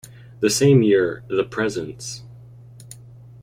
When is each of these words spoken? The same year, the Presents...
The 0.39 0.49
same 0.49 0.81
year, 0.81 1.23
the 1.27 1.43
Presents... 1.43 2.23